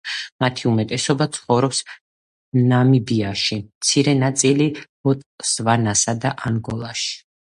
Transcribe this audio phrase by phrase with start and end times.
[0.43, 1.81] მათი უმეტესობა ცხოვრობს
[2.71, 4.67] ნამიბიაში, მცირე ნაწილი
[5.09, 7.13] ბოტსვანასა და ანგოლაში.